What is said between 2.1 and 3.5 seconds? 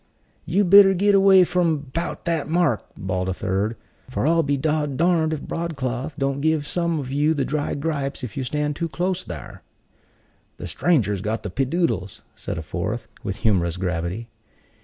that mark!" bawled a